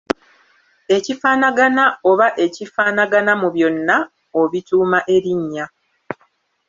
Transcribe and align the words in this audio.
Ekifaanagana 0.95 1.83
oba 2.09 2.27
ebifaanagana 2.43 3.31
mu 3.41 3.47
byonna 3.55 3.97
obituuma 4.41 4.99
erinnya. 5.15 5.65